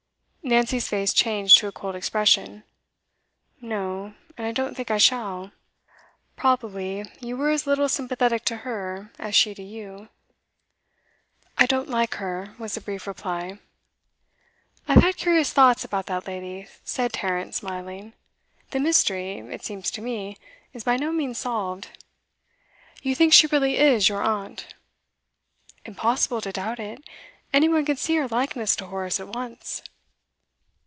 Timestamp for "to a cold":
1.59-1.95